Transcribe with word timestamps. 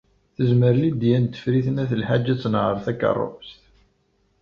Tezmer 0.35 0.73
Lidya 0.79 1.17
n 1.19 1.25
Tifrit 1.25 1.67
n 1.71 1.81
At 1.83 1.91
Lḥaǧ 2.01 2.25
ad 2.33 2.39
tenheṛ 2.39 2.75
takeṛṛust? 2.85 3.59